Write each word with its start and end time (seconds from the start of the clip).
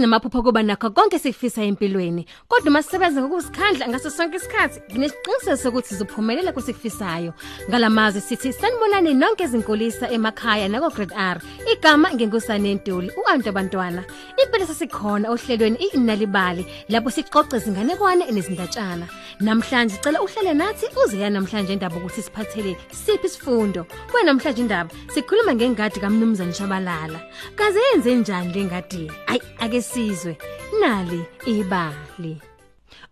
Sonke 0.00 0.06
sinamaphupho 0.06 0.42
kuba 0.42 0.62
nakho 0.62 0.90
konke 0.94 1.18
sikufisa 1.18 1.62
empilweni. 1.62 2.24
Kodwa 2.48 2.70
uma 2.70 2.82
sisebenza 2.82 3.20
ngokusikhandla 3.22 3.88
ngaso 3.88 4.10
sonke 4.10 4.36
isikhathi, 4.36 4.80
nginesiqiniseko 4.92 5.56
sokuthi 5.56 5.88
sizophumelela 5.88 6.52
kusikufisayo. 6.52 7.34
Ngalamazi 7.68 8.20
sithi 8.20 8.52
sanibonani 8.52 9.14
nonke 9.14 9.44
izinkulisa 9.44 10.08
emakhaya 10.10 10.68
nako 10.68 10.90
Grade 10.90 11.14
R. 11.14 11.40
Igama 11.72 12.10
ngengusane 12.14 12.74
Ntuli, 12.74 13.10
uantu 13.16 13.48
abantwana. 13.48 14.04
Impela 14.42 14.66
sesikhona 14.66 15.30
ohlelweni 15.30 15.76
inalibali 15.76 16.66
lapho 16.88 17.10
sixoxe 17.10 17.56
izinganekwane 17.56 18.24
nezindatshana. 18.32 19.06
Namhlanje 19.40 19.94
sicela 19.94 20.22
uhlele 20.22 20.54
nathi 20.54 20.86
uze 21.04 21.18
ya 21.18 21.30
namhlanje 21.30 21.72
indaba 21.72 21.96
ukuthi 21.96 22.22
siphathele 22.22 22.76
siphi 22.92 23.26
isifundo. 23.26 23.86
Kuwe 24.10 24.22
namhlanje 24.22 24.62
indaba 24.62 24.90
sikhuluma 25.14 25.54
ngengadi 25.54 26.00
kaMnumzane 26.00 26.52
Shabalala. 26.52 27.20
Kaze 27.56 27.80
yenze 27.92 28.14
njani 28.14 28.52
le 28.54 28.64
ngadi? 28.64 29.10
Ay 29.26 29.40
ake 29.60 29.82
sizwe. 29.92 30.36
Nali 30.80 31.20
ibali. 31.46 32.40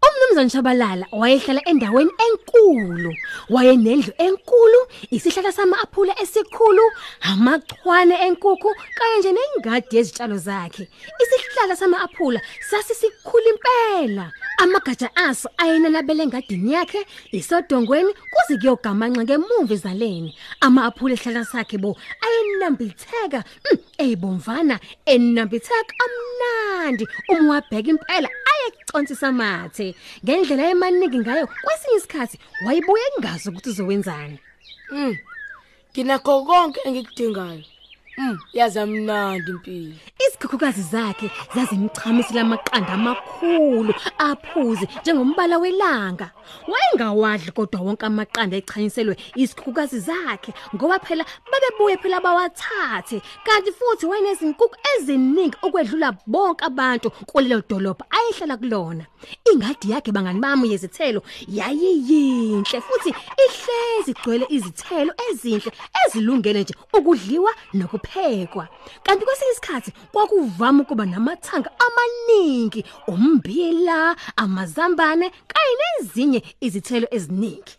Umnumzane 0.06 0.50
Shabalala 0.50 1.06
wayehlala 1.12 1.60
endaweni 1.70 2.10
enkulu. 2.26 3.12
Wayenendlu 3.50 4.12
enkulu, 4.18 4.80
isihlahla 5.10 5.52
sama-aphula 5.52 6.14
esikhulu, 6.22 6.84
amachwane 7.20 8.14
enkukhu 8.26 8.70
kanye 8.96 9.18
nje 9.18 9.32
nengadi 9.32 9.96
yezitshalo 9.96 10.36
zakhe. 10.36 10.88
Isihlahla 11.22 11.76
sama-aphula 11.76 12.40
sasisikhulu 12.70 13.48
impela. 13.52 14.32
Amagatsha 14.58 15.10
aso 15.16 15.48
ayenalabele 15.58 16.22
engadini 16.22 16.72
yakhe 16.72 17.06
isodongweni 17.32 18.12
kuze 18.32 18.58
kuyogamanxa 18.60 19.22
ngemuva 19.24 19.74
ezaleni. 19.74 20.30
Ama-aphula 20.60 21.14
ehlala 21.14 21.44
sakhe 21.44 21.78
bo 21.78 21.96
ayenambitheka 22.24 23.44
mm, 23.64 23.78
eyibomvana 23.98 24.80
enambitheka 25.06 25.94
amnandi 26.88 27.08
uma 27.28 27.54
wabheka 27.54 27.90
impela 27.90 28.28
ayekucontisa 28.50 29.28
amathe 29.28 29.94
ngendlela 30.24 30.70
emaningi 30.72 31.18
ngayo 31.20 31.46
kwesinye 31.64 31.96
isikhathi 31.98 32.36
wayibuye 32.64 33.04
engazi 33.16 33.48
ukuthi 33.48 33.70
uzowenzani 33.70 34.38
Mm. 34.90 35.16
Nginakho 35.92 36.44
konke 36.46 36.80
engikudingayo. 36.86 37.64
Mm, 38.18 38.38
yazamnandi 38.56 39.50
impilo. 39.50 39.96
Izikhukhukazi 40.38 40.82
zakhe 40.82 41.30
zazimchamisela 41.54 42.40
amaqanda 42.40 42.92
amakhulu 42.92 43.92
aphuzi 44.18 44.86
njengombala 45.02 45.58
welanga. 45.58 46.30
Wayengawadli 46.70 47.50
kodwa 47.52 47.80
wonke 47.80 48.06
amaqanda 48.06 48.56
echanyiselwe 48.56 49.16
izikhukhukazi 49.34 49.98
zakhe 49.98 50.54
ngoba 50.74 50.98
phela 51.00 51.24
babebuye 51.50 51.96
phela 51.96 52.20
bawathathe 52.20 53.20
kanti 53.44 53.72
futhi 53.72 54.06
wayenezinkukhu 54.06 54.76
eziningi 54.94 55.56
okwedlula 55.62 56.14
bonke 56.26 56.64
abantu 56.64 57.10
kulelo 57.26 57.62
dolobha 57.68 58.04
ayehlala 58.10 58.56
kulona. 58.56 59.04
Ingadi 59.50 59.90
yakhe 59.90 60.12
bangani 60.12 60.40
bami 60.40 60.70
yezithelo 60.70 61.20
yayiyinhle 61.48 62.80
futhi 62.80 63.10
ihlezi 63.44 64.10
igcwele 64.10 64.46
izithelo 64.48 65.12
ezinhle 65.30 65.72
ezilungele 66.06 66.62
nje 66.62 66.74
ukudliwa 66.94 67.50
nokuphekwa. 67.74 68.68
Kanti 69.02 69.24
kwesinye 69.24 69.52
isikhathi 69.52 69.92
kwakuvama 70.28 70.82
ukuba 70.82 71.06
namathanga 71.06 71.70
amaningi, 71.86 72.84
ummbila, 73.06 74.16
amazambane 74.36 75.30
kanye 75.30 75.74
nezinye 75.80 76.42
izithelo 76.60 77.08
eziningi. 77.10 77.74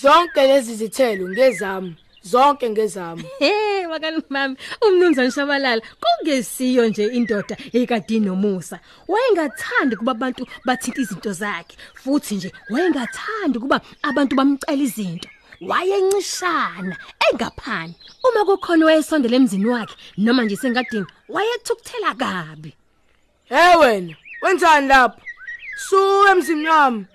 Zonke 0.00 0.46
lezi 0.46 0.74
zithelo 0.74 1.28
ngezami, 1.28 1.96
zonke 2.22 2.70
ngezami. 2.70 3.24
Hey 3.38 3.86
bakani 3.86 4.22
mami 4.28 4.56
umnumzane 4.82 5.30
Shabalala 5.30 5.82
kungesiyo 6.00 6.88
nje 6.88 7.06
indoda 7.06 7.56
ekadini 7.72 8.26
nomusa 8.26 8.80
wayengathandi 9.08 9.96
kuba 9.96 10.12
abantu 10.12 10.46
bathinta 10.64 11.00
izinto 11.00 11.32
zakhe 11.32 11.76
futhi 11.94 12.34
nje 12.34 12.52
wayengathandi 12.70 13.58
kuba 13.58 13.80
abantu 14.02 14.36
bamcela 14.36 14.82
izinto 14.82 15.28
wayencishana 15.60 16.96
engaphani 17.30 17.94
uma 18.28 18.44
kukhona 18.44 18.86
wayesondela 18.86 19.36
emzini 19.36 19.66
wakhe 19.66 19.96
noma 20.18 20.44
nje 20.44 20.56
sengadini 20.56 21.06
wayethukuthela 21.28 22.14
kabi 22.14 22.72
Hey 23.48 23.76
wena, 23.80 24.14
wenzani 24.42 24.88
lapho? 24.88 25.20
Suka 25.88 26.30
emzini 26.30 26.68
wami. 26.68 27.06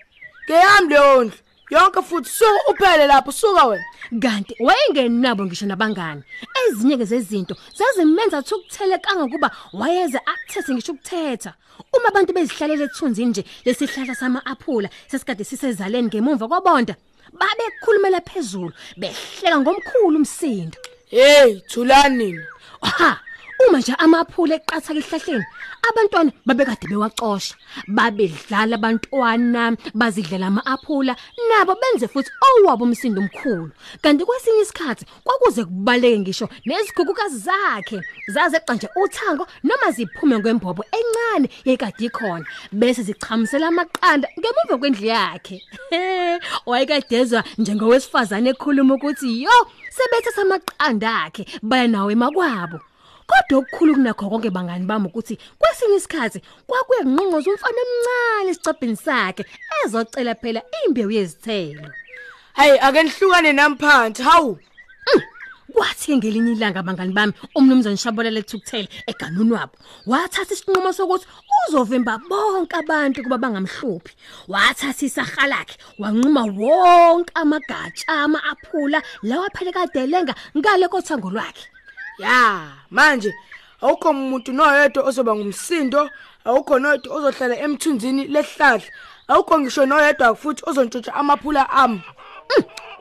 Ngeyami 0.45 0.89
leyo 0.89 1.23
ndlu. 1.23 1.37
Yonke 1.69 2.01
futhi 2.01 2.29
suka 2.29 2.69
uphele 2.69 3.07
lapho, 3.07 3.31
suka 3.31 3.65
wena. 3.65 3.83
kanti 4.19 4.55
wayengenabo 4.59 5.45
ngisho 5.45 5.65
nabangani 5.65 6.23
ezinye 6.67 6.97
ke 6.97 7.05
zezinto 7.05 7.55
zazimenza 7.77 8.41
thukuthele 8.41 8.97
kangokuba 8.97 9.51
wayeze 9.73 10.17
akuthethe 10.17 10.73
ngisho 10.73 10.91
ukuthetha 10.91 11.53
uma 11.93 12.07
abantu 12.09 12.33
bezihlalele 12.33 12.83
ethunzini 12.83 13.29
nje 13.29 13.43
lesihlahla 13.65 14.15
sama-aphula 14.15 14.89
sesikade 15.07 15.43
sisezaleni 15.43 16.07
ngemuva 16.07 16.47
kwabonda 16.47 16.95
babekhulumela 17.39 18.21
phezulu 18.21 18.73
behleka 18.97 19.57
ngomkhulu 19.59 20.17
umsindo 20.17 20.77
Hey, 21.13 21.61
thulani 21.69 22.17
nina. 22.17 22.43
ha 22.81 23.21
uma 23.69 23.79
nje 23.79 23.93
amaphula 23.97 24.55
eqatha 24.55 24.93
ehlahleni 24.93 25.45
abantwana 25.89 26.31
babekade 26.45 26.87
bewacosha. 26.87 27.55
Babedlala 27.87 28.75
abantwana 28.75 29.75
bazidlela 29.93 30.47
ama-aphula 30.47 31.15
nabo 31.49 31.75
benze 31.81 32.07
futhi 32.07 32.31
owabo 32.47 32.83
umsindo 32.85 33.21
omkhulu. 33.21 33.71
Kanti 34.01 34.25
kwesinye 34.25 34.61
isikhathi 34.61 35.05
kwakuze 35.23 35.65
kubaleke 35.65 36.19
ngisho 36.19 36.49
nezikhukhukazi 36.65 37.37
zakhe 37.37 38.01
zazeqa 38.27 38.73
nje 38.73 38.87
uthango 39.03 39.47
noma 39.63 39.91
ziphume 39.91 40.39
kwembhobo 40.41 40.83
encane 40.97 41.49
yekade 41.65 42.05
ikhona 42.05 42.45
bese 42.71 43.03
zichamisela 43.03 43.67
amaqanda 43.67 44.27
ngemuva 44.39 44.77
kwendlu 44.79 45.05
yakhe. 45.05 45.61
Wayekadezwa 46.69 47.43
njengowesifazane 47.57 48.49
ekhuluma 48.49 48.93
ukuthi 48.95 49.43
yo 49.43 49.57
sebethatha 49.95 50.41
amaqanda 50.41 51.23
akhe 51.25 51.43
baya 51.61 51.87
nawo 51.87 52.11
emakwabo. 52.11 52.79
Kodwa 53.27 53.59
okukhulu 53.59 53.93
kunakho 53.95 54.29
konke 54.29 54.49
bangani 54.49 54.85
bami 54.85 55.07
ukuthi 55.07 55.37
kwesinye 55.59 55.97
isikhathi 55.97 56.39
kwakuye 56.67 57.01
ngqonqoza 57.05 57.49
umfana 57.51 57.81
omncane 57.85 58.49
esicabheni 58.51 58.97
sakhe 59.05 59.43
ezocela 59.83 60.33
phela 60.41 60.61
imbewu 60.85 61.11
yezithelo. 61.17 61.87
Hey, 62.57 62.77
ake 62.85 63.03
nihlukane 63.03 63.51
namphansi. 63.53 64.21
Hawu. 64.23 64.59
Kwathi 65.73 66.17
ngelinye 66.17 66.51
ilanga 66.51 66.83
bangani 66.83 67.13
bami 67.13 67.33
umnumzane 67.57 67.97
Shabalala 67.97 68.39
ethukuthele 68.39 68.89
eganuni 69.09 69.53
wabo 69.57 69.75
wathatha 70.05 70.53
isinqumo 70.53 70.93
sokuthi 70.93 71.25
uzovimba 71.67 72.21
bonke 72.29 72.75
abantu 72.77 73.23
kuba 73.23 73.37
bangamhluphi 73.43 74.13
wathatha 74.53 75.05
isaha 75.05 75.47
lakhe 75.47 75.75
wanquma 76.01 76.43
wonke 76.61 77.31
amagatsha 77.41 78.05
ama-aphula 78.07 78.99
lawa 79.23 79.49
phela 79.55 79.71
kadelenga 79.75 80.33
ngale 80.57 80.87
kothango 80.93 81.29
lwakhe 81.33 81.72
Ya, 82.19 82.67
manje 82.91 83.33
awukho 83.81 84.09
umuntu 84.09 84.53
noyedwa 84.53 85.03
ozoba 85.03 85.35
ngumsindo, 85.35 86.09
awukho 86.45 86.79
noyedwa 86.79 87.15
ozohlala 87.15 87.55
emthunzini 87.59 88.27
lehlahla. 88.27 88.83
Awukho 89.27 89.59
ngisho 89.59 89.85
noyedwa 89.85 90.35
futhi 90.35 90.63
ozontshontsha 90.65 91.13
amaphula 91.13 91.69
ami. 91.69 92.01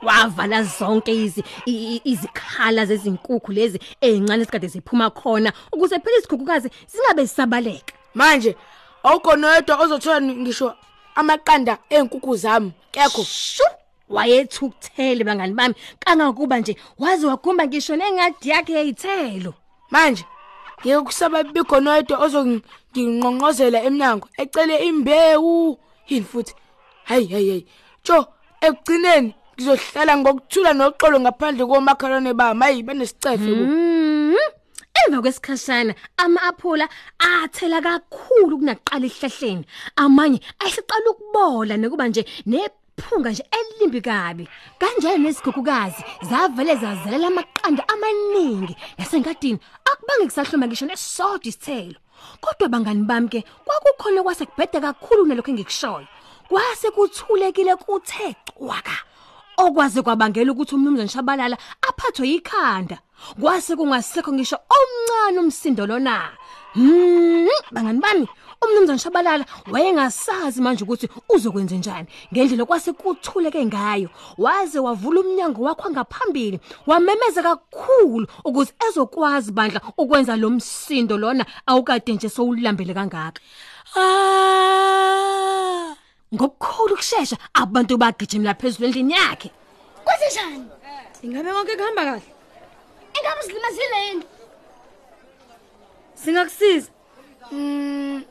wavala 0.02 0.62
zonke 0.62 1.12
izi 1.14 1.44
i- 1.66 1.94
i- 1.96 2.00
izikhala 2.04 2.86
zezinkukhu 2.86 3.52
lezi 3.52 3.78
ezincane 4.00 4.42
esikade 4.42 4.66
ziphuma 4.68 5.10
khona 5.10 5.52
ukuze 5.72 5.98
phela 5.98 6.18
izikhukhukazi 6.18 6.70
zingabe 6.90 7.24
zisabaleka 7.24 7.94
Manje 8.14 8.56
awukho 9.02 9.36
noyedwa 9.36 9.76
ozothola 9.78 10.20
ngisho 10.20 10.74
amaqanda 11.14 11.78
enkukhu 11.90 12.36
zami. 12.36 12.72
Kekho. 12.90 13.22
Shu 14.12 14.16
wayethukuthele 14.16 15.24
bangani 15.24 15.54
bami 15.54 15.74
kangakuba 15.98 16.58
nje 16.60 16.76
waze 16.98 17.26
wagumba 17.26 17.66
ngisho 17.66 17.96
nengadi 17.96 18.48
yakhe 18.48 18.72
yezithelo 18.72 19.54
Manje 19.92 20.24
ngeke 20.80 21.00
kusaba 21.04 21.42
bikho 21.44 21.80
noyedwa 21.80 22.16
ozonginqonqozela 22.24 23.78
eminyango 23.86 24.26
ecele 24.42 24.76
imbewu. 24.88 25.78
Yini 26.08 26.26
futhi? 26.30 26.54
Hayi 27.04 27.26
hayi 27.32 27.50
hayi. 27.50 27.66
Tsho 28.02 28.26
ekugcineni 28.60 29.34
ngizohlala 29.54 30.12
ngokuthula 30.16 30.72
noxolo 30.72 31.20
ngaphandle 31.20 31.64
komakhalane 31.66 32.32
bami. 32.34 32.62
Hayi 32.64 32.82
banesicefe 32.82 33.50
ku. 33.58 33.64
Mhm. 33.68 34.44
Emva 34.98 35.22
kwesikhashana 35.22 35.92
ama-aphula 36.16 36.88
athela 37.18 37.78
kakhulu 37.84 38.58
kunaqala 38.58 39.06
ehlahleni. 39.06 39.64
Amanye 39.96 40.38
ayeqala 40.62 41.08
ukubola 41.12 41.76
nekuba 41.76 42.08
nje 42.08 42.22
nephunga 43.02 43.30
nje 43.30 43.44
elimbi 43.50 44.00
kabi. 44.00 44.48
Kanjalo 44.78 45.18
nezikhukhukazi 45.18 46.04
zavele 46.22 46.76
zazalela 46.76 47.26
amaqanda 47.26 47.84
amaningi. 47.88 48.76
Yasengadini 48.98 49.58
akubange 49.84 50.26
kusahluma 50.26 50.66
ngisho 50.66 50.86
nesodwa 50.86 51.46
isithelo. 51.46 51.98
Kodwa 52.40 52.68
bangani 52.68 53.04
bami 53.04 53.28
ke 53.28 53.44
kwakukhona 53.64 54.22
kwase 54.22 54.46
kubhede 54.46 54.80
kakhulu 54.80 55.26
nalokho 55.26 55.50
engikushoyo. 55.50 56.06
Kwase 56.48 56.90
kuthulekile 56.90 57.76
kuthe 57.76 58.36
cwaka. 58.46 58.96
okwaze 59.56 60.02
kwabangela 60.02 60.52
ukuthi 60.52 60.74
umnumzane 60.74 61.08
Shabalala 61.08 61.56
aphathwe 61.88 62.28
yikhanda 62.28 62.98
kwase 63.40 63.76
kungasekho 63.76 64.32
ngisho 64.32 64.56
omncane 64.56 65.38
umsindo 65.38 65.86
lona 65.86 66.32
Hmm 66.74 67.48
bangani 67.70 68.00
bami 68.00 68.28
umnumzane 68.62 68.98
Shabalala 68.98 69.44
wayengasazi 69.70 70.60
manje 70.60 70.84
ukuthi 70.84 71.08
uzokwenza 71.28 71.76
njani 71.76 72.08
ngendlela 72.32 72.64
kwase 72.64 72.92
kuthuleke 72.92 73.66
ngayo 73.66 74.08
waze 74.38 74.78
wavula 74.78 75.20
umnyango 75.20 75.62
wakho 75.62 75.90
ngaphambili 75.90 76.60
wamemeza 76.86 77.42
kakhulu 77.42 78.26
ukuze 78.44 78.72
ezokwazi 78.88 79.52
bandla 79.52 79.80
ukwenza 79.98 80.36
lo 80.36 80.50
msindo 80.50 81.18
lona 81.18 81.46
awukade 81.66 82.12
nje 82.12 82.28
sowulambele 82.28 82.94
kangaka 82.94 83.40
ah 83.96 85.94
ngokukhulu 86.34 86.96
kusheshsha 86.96 87.36
abantu 87.54 87.96
bagijimela 87.96 88.54
phezulu 88.54 88.86
endlini 88.86 89.12
yakhe 89.12 89.50
Kwenzenjani? 90.04 90.66
Ingabe 91.22 91.52
konke 91.52 91.76
kuhamba 91.76 92.04
kahle? 92.04 92.22
Engabe 93.16 93.42
silimazile 93.42 93.98
yini? 94.06 94.24
Singakusiza. 96.24 96.90
mm 97.52 98.22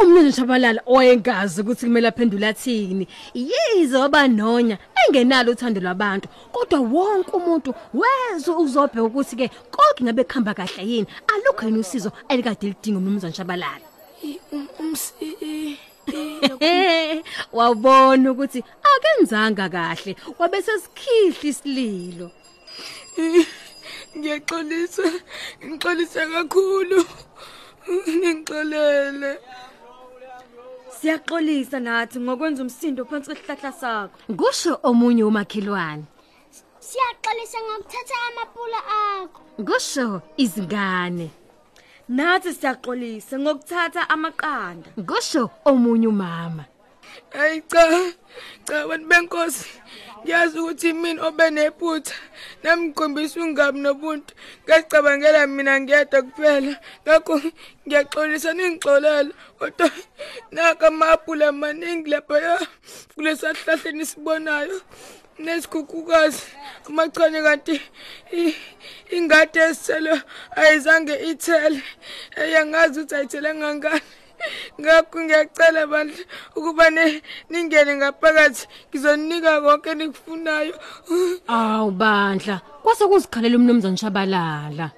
umnumzane 0.00 0.32
Shabalala 0.32 0.80
oyengazi 0.86 1.60
ukuthi 1.60 1.86
kumele 1.86 2.08
aphendule 2.08 2.46
athini. 2.46 3.06
Yize 3.34 3.96
wabanonya 3.96 4.78
engenalo 5.08 5.52
uthando 5.52 5.80
lwabantu 5.80 6.28
kodwa 6.52 6.80
wonke 6.80 7.30
umuntu 7.30 7.74
wezwe 7.94 8.54
uzobheka 8.56 9.02
ukuthi 9.02 9.36
ke 9.36 9.48
konke 9.70 10.04
ngabe 10.04 10.24
khamba 10.24 10.54
kahle 10.54 10.82
yini. 10.84 11.06
Alukho 11.32 11.66
yini 11.66 11.78
usizo 11.78 12.12
elikade 12.28 12.66
lidinga 12.66 12.98
umnumzane 12.98 13.32
Shabalala 13.34 13.86
i- 14.24 14.40
um- 14.52 14.68
ums 14.80 15.14
i- 15.20 15.36
i- 15.40 15.78
Eh 16.60 17.22
wabona 17.52 18.30
ukuthi 18.32 18.64
akenzanga 18.92 19.68
kahle 19.68 20.16
wabese 20.38 20.72
sikhihla 20.82 21.48
isililo. 21.50 22.30
Ngiyaxolisa 24.18 25.02
ngixolisa 25.66 26.22
kakhulu 26.32 27.00
ngixolele 28.18 29.32
Siyaxolisa 31.00 31.80
nathi 31.80 32.18
ngokwenza 32.20 32.62
umsindo 32.62 33.04
phansi 33.04 33.26
kwesihlahla 33.34 33.72
sakho. 33.72 34.16
kusho 34.36 34.72
omunye 34.82 35.24
umakhelwane 35.24 36.04
Siyaxolisa 36.88 37.58
ngokuthatha 37.66 38.16
amapula 38.28 38.80
akho. 39.02 39.40
kusho 39.68 40.22
izingane 40.36 41.30
Nathi 42.08 42.52
siyaxolisa 42.54 43.38
ngokuthatha 43.38 44.02
amaqanda. 44.14 44.88
kusho 45.08 45.50
omunye 45.64 46.06
umama 46.08 46.64
hayi 47.30 47.62
cha 47.70 48.12
cha 48.66 48.86
bantu 48.88 49.06
benkosi 49.08 49.68
ngiyazi 50.22 50.58
ukuthi 50.58 50.92
mina 50.92 51.26
obenephutha 51.26 52.14
namgcombisa 52.62 53.40
ungami 53.40 53.80
nobuntu. 53.80 54.34
Ngacabangela 54.64 55.46
mina 55.46 55.80
ngiyedwa 55.80 56.22
kuphela. 56.22 56.78
Ngakho 57.04 57.34
ngiyaxolisa 57.86 58.52
ningixolele. 58.54 59.32
Kodwa 59.58 59.90
naka 60.52 60.86
amaphula 60.86 61.48
amaningi 61.48 62.10
lapha 62.10 62.58
kulesahlahleni 63.14 64.06
sibonayo. 64.06 64.80
Nesikhukukazi 65.38 66.42
amachane 66.86 67.42
kanti 67.42 67.80
i- 68.32 68.54
ingadi 69.10 69.58
esithelo 69.58 70.20
ayizange 70.56 71.14
ithele. 71.30 71.82
Eyangazi 72.36 73.00
ukuthi 73.00 73.14
ayithele 73.14 73.54
ngangani 73.54 74.00
ngakho 74.80 75.18
ngiyacela 75.20 75.86
bandla 75.86 76.24
ukuba 76.56 76.90
ne- 76.90 77.22
ningene 77.50 77.96
ngaphakathi. 77.96 78.66
Ngizonika 78.90 79.60
konke 79.60 79.94
nikufunayo 79.94 80.74
Awu 81.48 81.90
bandla, 81.90 82.60
kwase 82.82 83.04
kuzikhalela 83.06 83.56
umnumzane 83.56 83.96
Shabalala. 83.96 84.90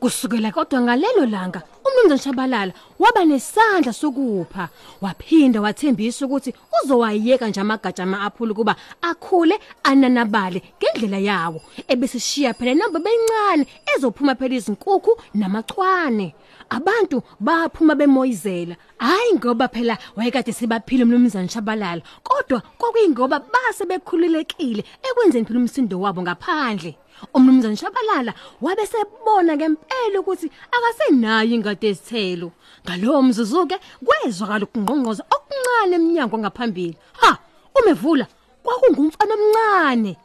Kusukela 0.00 0.50
kodwa 0.52 0.80
ngalelo 0.80 1.26
langa 1.26 1.62
umnumzane 1.86 2.20
Shabalala 2.22 2.72
waba 2.98 3.24
nesandla 3.24 3.92
sokupha, 3.92 4.68
waphinda 5.00 5.60
wathembisa 5.60 6.26
ukuthi 6.26 6.54
uzowayeka 6.82 7.48
nje 7.48 7.60
amagatsha 7.60 8.02
ama-aphula 8.02 8.54
kuba 8.54 8.76
akhule 9.02 9.58
ananabale. 9.82 10.62
Ngendlela 10.92 11.18
yawo, 11.18 11.60
ebese 11.88 12.18
shiya 12.20 12.54
phela 12.54 12.74
namba 12.74 13.00
bencane 13.00 13.66
ezophuma 13.96 14.34
phela 14.34 14.54
izinkukhu 14.54 15.16
namachwane. 15.34 16.34
Abantu 16.70 17.22
baphuma 17.40 17.94
bemoyizela, 17.94 18.76
hayi 18.98 19.34
ngoba 19.34 19.68
phela 19.68 19.98
wayekade 20.16 20.52
sibaphile 20.52 21.04
umnumzane 21.04 21.48
Shabalala, 21.48 22.02
kodwa 22.22 22.62
kwakuyingoba 22.78 23.40
base 23.40 23.84
bekhululekile 23.84 24.84
ekwenzeni 25.02 25.44
phela 25.44 25.60
umsindo 25.60 26.00
wabo 26.00 26.22
ngaphandle. 26.22 26.96
Umnumzane 27.34 27.76
Shabalala 27.76 28.34
wabe 28.60 28.86
sebona 28.86 29.56
ngempela 29.56 30.20
ukuthi 30.20 30.50
akasenayo 30.72 31.54
ingadi 31.54 31.86
ezithelo. 31.86 32.52
Ngalowo 32.84 33.22
mzuzu 33.22 33.66
ke 33.66 33.76
kwezwakala 34.04 34.64
ukungqongqoza 34.64 35.22
okuncane 35.28 35.96
eminyango 35.96 36.38
ngaphambili. 36.38 36.96
Ha, 37.20 37.38
umevula 37.78 38.26
kwakungumfana 38.64 39.34
omncane. 39.34 40.16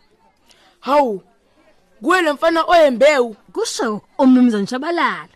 Hawu 0.80 1.22
kuwe 2.02 2.22
lo 2.22 2.34
mfana 2.34 2.64
oyembewu 2.64 3.36
Kusho 3.54 4.02
umnumzane 4.18 4.68
Shabalala. 4.68 5.30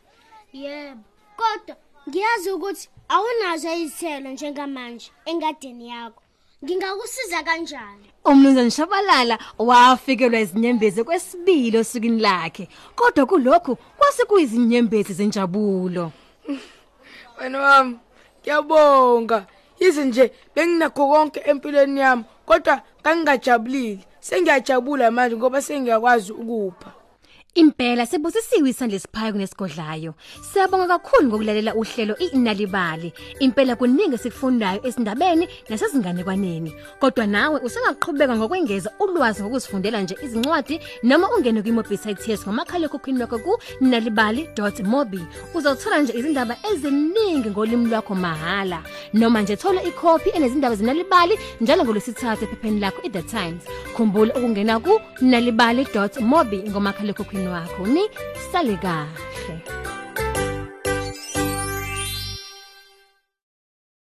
Yebo. 0.54 1.02
Kodwa 1.38 1.76
ngiyazi 2.10 2.52
ukuthi 2.52 2.90
awunazo 3.10 3.74
izithelo 3.74 4.30
njengamanje 4.30 5.12
engadini 5.26 5.90
yakho. 5.90 6.22
Ngingakusiza 6.64 7.44
kanjani? 7.44 8.06
Umnumzane 8.26 8.72
Shabalala 8.72 9.40
wafikelwa 9.58 10.40
izinyembezi 10.40 11.04
kwesibili 11.04 11.78
osukini 11.78 12.22
lakhe. 12.22 12.70
Kodwa 12.96 13.26
kulokhu 13.26 13.76
kwase 13.98 14.26
kuyizinyembezi 14.26 15.14
zenjabulo. 15.14 16.12
wena 17.42 17.62
wami 17.62 18.00
ngiyabonga 18.42 19.46
yize 19.80 20.06
nje 20.06 20.32
benginakho 20.56 21.08
konke 21.08 21.40
empilweni 21.40 22.00
yami 22.00 22.24
kodwa 22.46 22.82
ngangingajabulile 23.02 24.06
sengiyajabula 24.22 25.12
manje 25.12 25.36
ngoba 25.36 25.62
sengiyakwazi 25.62 26.32
ukupha 26.42 26.92
Impela 27.54 28.06
sibusisiwe 28.06 28.70
isandla 28.70 28.96
esiphayo 28.96 29.34
kunesigodlayo. 29.34 30.14
Siyabonga 30.42 30.88
kakhulu 30.88 31.28
ngokulalela 31.28 31.76
uhlelo 31.76 32.16
iNalibali. 32.18 33.14
Impela 33.40 33.76
kuningi 33.76 34.18
sikufundayo 34.18 34.80
esindabeni 34.88 35.48
nasezinganekwaneni. 35.70 36.74
Kodwa 37.00 37.28
nawe 37.28 37.60
usengaqhubeka 37.60 38.38
ngokwengeza 38.38 38.92
ulwazi 39.00 39.44
ngokuzifundela 39.44 40.02
nje 40.02 40.16
izincwadi 40.24 40.80
noma 41.04 41.28
ungene 41.36 41.62
kwimobile 41.62 42.16
yesu 42.28 42.44
ngomakhala 42.48 42.86
ekhukhwini 42.86 43.20
wakho 43.22 43.40
ku 43.40 43.60
nalibali.mobi. 43.82 45.20
Uzothola 45.54 46.02
nje 46.02 46.14
izindaba 46.20 46.56
eziningi 46.72 47.50
ngolimi 47.50 47.90
lwakho 47.90 48.16
mahala. 48.16 48.80
Noma 49.14 49.42
nje 49.42 49.56
thola 49.56 49.84
ikhophi 49.84 50.30
enezindaba 50.30 50.76
zenalibali 50.76 51.40
njalo 51.62 51.84
ngolesithathu 51.84 52.44
ephepheni 52.46 52.80
lakho 52.80 53.02
iThe 53.04 53.22
Times. 53.22 53.64
Khumbula 53.96 54.36
ukungena 54.36 54.80
ku 54.80 54.94
nalibali.mobi 55.22 56.58
ngomakhala 56.70 57.12
ekhukhwini 57.12 57.48
wakho 57.48 57.84
ni 57.88 58.04
saleka 58.52 59.08